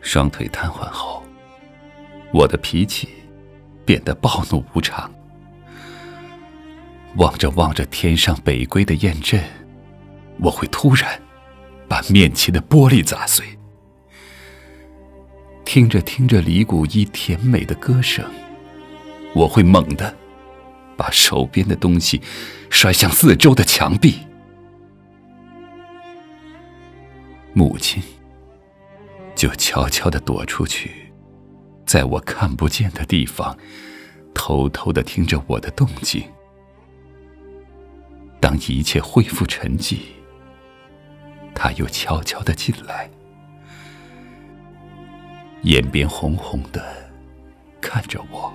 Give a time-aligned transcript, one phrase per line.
[0.00, 1.22] 双腿瘫痪后，
[2.32, 3.08] 我的脾气
[3.84, 5.10] 变得暴怒无常。
[7.16, 9.42] 望着望着天上北归的雁阵，
[10.40, 11.20] 我会突然
[11.88, 13.44] 把面前的玻璃砸碎；
[15.64, 18.24] 听着听着李谷一甜美的歌声，
[19.34, 20.14] 我会猛地
[20.96, 22.20] 把手边的东西
[22.70, 24.20] 摔向四周的墙壁。
[27.52, 28.00] 母亲
[29.40, 31.10] 就悄悄地躲出去，
[31.86, 33.56] 在我看不见的地方，
[34.34, 36.22] 偷偷地听着我的动静。
[38.38, 40.00] 当一切恢复沉寂，
[41.54, 43.08] 他又悄悄的进来，
[45.62, 46.94] 眼边红红的
[47.80, 48.52] 看着我。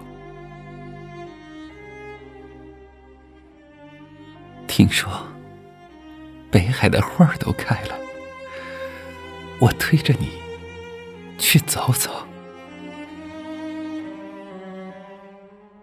[4.67, 5.11] 听说
[6.52, 7.97] 北海的花儿都开了，
[9.59, 10.45] 我推着你
[11.56, 12.11] 去走走。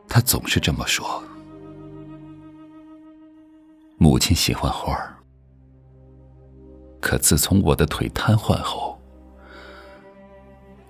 [0.07, 1.25] 他总是这么说。
[3.97, 5.17] 母亲喜欢花儿，
[7.01, 9.01] 可自从我的腿瘫痪后，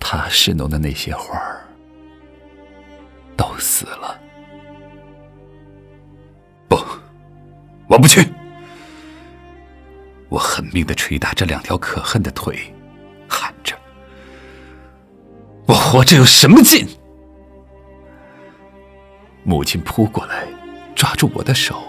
[0.01, 1.65] 她侍弄的那些花儿
[3.37, 4.19] 都死了。
[6.69, 6.77] 不，
[7.87, 8.21] 我不去！
[10.29, 12.75] 我狠命的捶打这两条可恨的腿，
[15.93, 16.89] 活着有什么劲？”
[19.45, 20.49] 母亲扑过来，
[20.95, 21.83] 抓住我的手。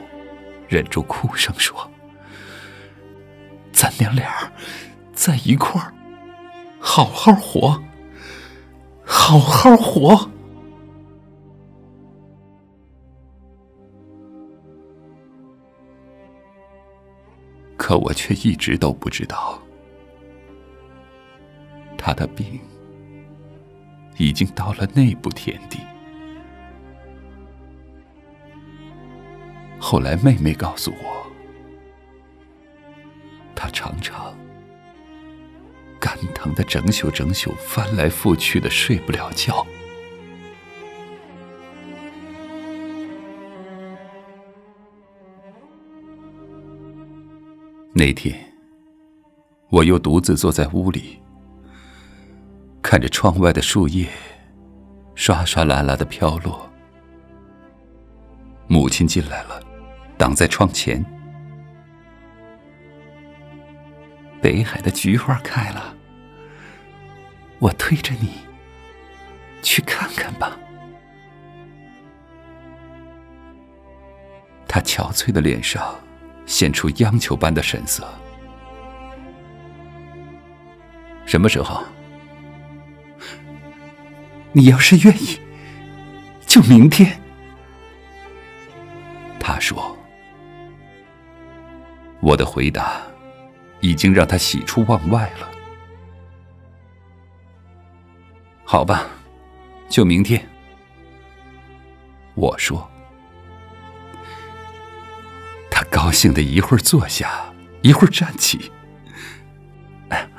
[0.68, 1.90] 忍住哭声说
[3.72, 4.52] ：“咱娘俩
[5.14, 5.94] 在一块儿，
[6.80, 7.82] 好好活，
[9.06, 10.30] 好好活。”
[17.78, 19.58] 可我却一直都不知道，
[21.98, 22.60] 他的病
[24.24, 25.80] 已经到了那步田地。
[29.78, 31.28] 后来，妹妹告诉我，
[33.54, 34.34] 她常常
[36.00, 39.66] 肝疼的整宿整宿翻来覆去的睡不了觉。
[47.96, 48.54] 那天，
[49.70, 51.20] 我又独自坐在屋里，
[52.84, 54.08] 看着窗外的树叶
[55.16, 56.70] 刷刷啦啦的飘落。
[58.68, 59.60] 母亲进来了。
[60.16, 61.04] 挡在窗前，
[64.40, 65.94] 北海的菊花开了，
[67.60, 68.30] 我推着你
[69.62, 70.58] 去看看吧。
[74.66, 75.94] 他憔悴的脸上
[76.46, 78.08] 现出央求般的神色。
[81.26, 81.84] 什么时候？
[84.54, 85.40] 你要是愿意，
[86.46, 87.20] 就明天。
[89.40, 89.98] 他说。
[92.22, 93.02] 我的回答
[93.82, 95.52] 已经让他喜出望外了。
[98.64, 99.08] 好吧，
[99.90, 100.42] 就明天。
[102.36, 102.90] 我说。
[105.70, 108.72] 他高兴的一会儿坐下，一会儿站起。
[110.10, 110.30] 哎，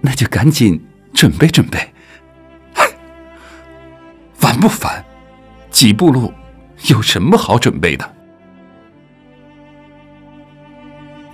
[0.00, 0.80] 那就赶紧
[1.12, 1.92] 准备准备。
[4.60, 5.02] 不烦？
[5.70, 6.32] 几步路，
[6.90, 8.14] 有什么好准备的？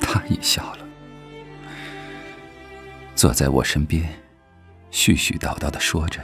[0.01, 0.79] 他也笑了，
[3.15, 4.05] 坐在我身边，
[4.93, 6.21] 絮絮叨叨的说着：“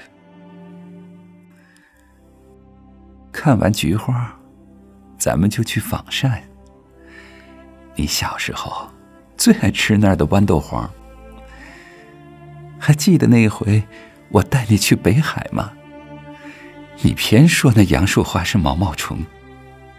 [3.33, 4.39] 看完菊花，
[5.19, 6.43] 咱们就去仿膳。
[7.97, 8.89] 你小时候
[9.37, 10.89] 最爱吃那儿的豌豆黄，
[12.79, 13.83] 还记得那回
[14.31, 15.73] 我带你去北海吗？
[17.01, 19.25] 你偏说那杨树花是毛毛虫，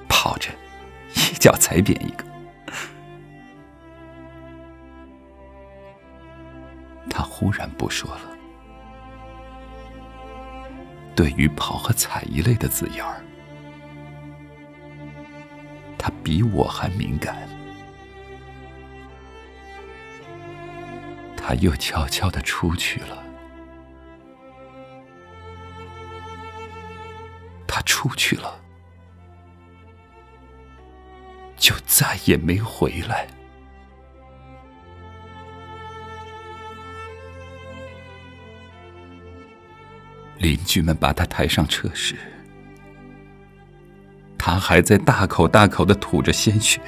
[0.07, 0.51] 跑着
[1.15, 2.23] 一脚踩扁一个。”
[7.09, 8.21] 他忽然不说了。
[11.15, 13.23] 对于“跑”和“踩”一类的字眼儿，
[15.97, 17.47] 他比我还敏感。
[21.37, 23.23] 他又悄悄的出去了。
[28.03, 28.59] 出去了，
[31.55, 33.25] 就再也没回来。
[40.37, 42.17] 邻居们把他抬上车时，
[44.37, 46.81] 他还在大口大口的吐着鲜血。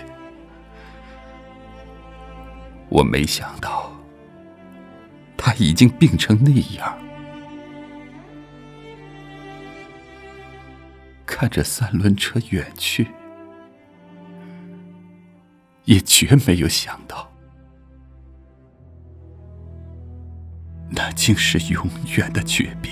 [2.89, 3.89] 我没想到，
[5.37, 6.97] 他已经病成那样，
[11.37, 13.11] 看着三轮车远去，
[15.83, 17.29] 也绝没有想到，
[20.89, 21.85] 那竟是永
[22.15, 22.89] 远的诀别。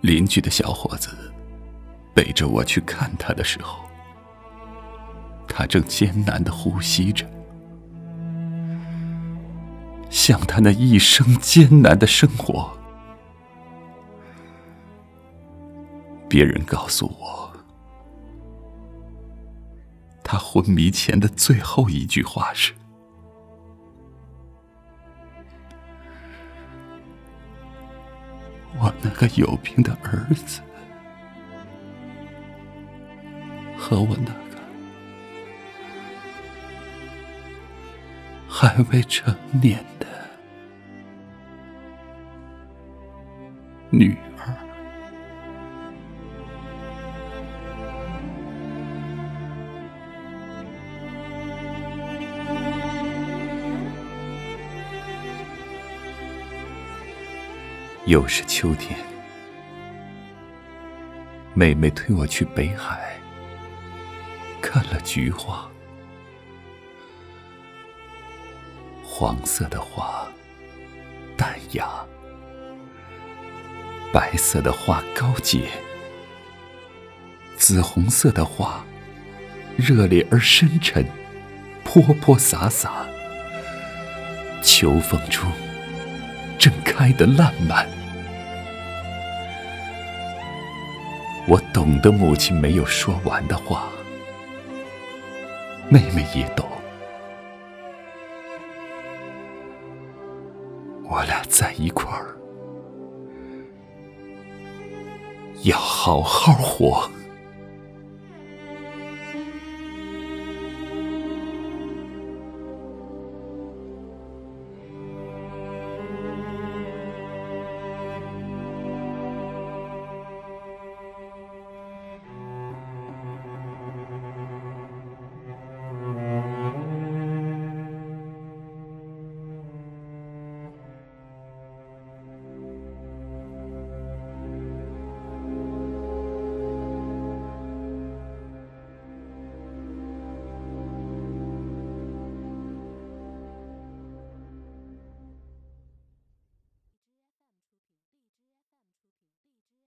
[0.00, 1.10] 邻居的小伙子
[2.14, 3.84] 背着我去看他的时候，
[5.46, 7.30] 他正艰难的呼吸着，
[10.22, 12.72] 像他那一生艰难的生活。
[16.28, 17.52] 别人告诉我，
[20.22, 22.72] 他昏迷前的最后一句话是。
[28.78, 30.60] 我那个有病的儿子，
[33.76, 34.62] 和我那个
[38.48, 39.84] 还未成年
[43.94, 44.56] 女儿。
[58.06, 58.98] 又是秋天，
[61.52, 63.14] 妹妹推我去北海，
[64.62, 65.70] 看了菊花。
[69.04, 70.26] 黄色的花
[71.36, 72.04] 淡雅，
[74.12, 75.62] 白色的花高洁，
[77.56, 78.84] 紫红色的花
[79.76, 81.04] 热烈而深沉，
[81.82, 83.06] 泼泼洒洒。
[84.62, 85.50] 秋风中。
[86.58, 87.88] 正开得烂漫，
[91.48, 93.88] 我懂得母亲没有说完的话，
[95.88, 96.68] 妹妹也懂，
[101.02, 102.36] 我俩在一块儿，
[105.62, 107.21] 要好好活。